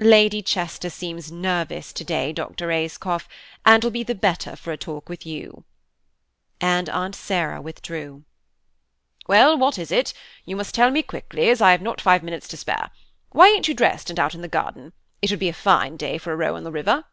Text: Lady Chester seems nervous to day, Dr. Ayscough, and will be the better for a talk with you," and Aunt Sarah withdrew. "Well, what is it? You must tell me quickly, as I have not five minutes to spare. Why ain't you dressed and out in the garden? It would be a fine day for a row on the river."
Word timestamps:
Lady 0.00 0.42
Chester 0.42 0.90
seems 0.90 1.30
nervous 1.30 1.92
to 1.92 2.02
day, 2.02 2.32
Dr. 2.32 2.72
Ayscough, 2.72 3.28
and 3.64 3.84
will 3.84 3.92
be 3.92 4.02
the 4.02 4.12
better 4.12 4.56
for 4.56 4.72
a 4.72 4.76
talk 4.76 5.08
with 5.08 5.24
you," 5.24 5.62
and 6.60 6.88
Aunt 6.88 7.14
Sarah 7.14 7.62
withdrew. 7.62 8.24
"Well, 9.28 9.56
what 9.56 9.78
is 9.78 9.92
it? 9.92 10.12
You 10.44 10.56
must 10.56 10.74
tell 10.74 10.90
me 10.90 11.04
quickly, 11.04 11.48
as 11.48 11.60
I 11.62 11.70
have 11.70 11.80
not 11.82 12.00
five 12.00 12.24
minutes 12.24 12.48
to 12.48 12.56
spare. 12.56 12.90
Why 13.30 13.50
ain't 13.50 13.68
you 13.68 13.74
dressed 13.74 14.10
and 14.10 14.18
out 14.18 14.34
in 14.34 14.42
the 14.42 14.48
garden? 14.48 14.94
It 15.22 15.30
would 15.30 15.38
be 15.38 15.48
a 15.48 15.52
fine 15.52 15.96
day 15.96 16.18
for 16.18 16.32
a 16.32 16.36
row 16.36 16.56
on 16.56 16.64
the 16.64 16.72
river." 16.72 17.04